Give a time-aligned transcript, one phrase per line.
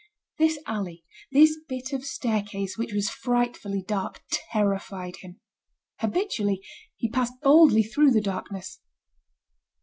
[0.39, 5.39] This alley, this bit of staircase which was frightfully dark, terrified him.
[5.99, 6.59] Habitually,
[6.95, 8.79] he passed boldly through the darkness.